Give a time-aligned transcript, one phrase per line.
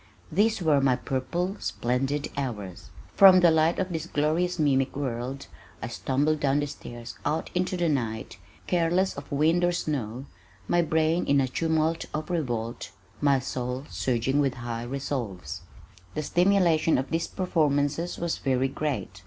[0.31, 2.89] These were my purple, splendid hours.
[3.13, 5.45] From the light of this glorious mimic world
[5.79, 10.25] I stumbled down the stairs out into the night, careless of wind or snow,
[10.67, 12.89] my brain in a tumult of revolt,
[13.21, 15.61] my soul surging with high resolves.
[16.15, 19.19] The stimulation of these performances was very great.